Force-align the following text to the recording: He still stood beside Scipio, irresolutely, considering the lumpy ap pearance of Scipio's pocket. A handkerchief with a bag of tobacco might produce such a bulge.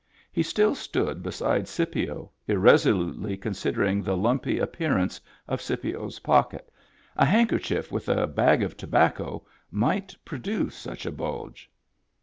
He 0.31 0.41
still 0.41 0.73
stood 0.73 1.21
beside 1.21 1.67
Scipio, 1.67 2.31
irresolutely, 2.47 3.37
considering 3.37 4.01
the 4.01 4.17
lumpy 4.17 4.59
ap 4.59 4.73
pearance 4.73 5.21
of 5.47 5.61
Scipio's 5.61 6.17
pocket. 6.17 6.71
A 7.17 7.23
handkerchief 7.23 7.91
with 7.91 8.09
a 8.09 8.25
bag 8.25 8.63
of 8.63 8.75
tobacco 8.75 9.45
might 9.69 10.15
produce 10.25 10.73
such 10.75 11.05
a 11.05 11.11
bulge. 11.11 11.69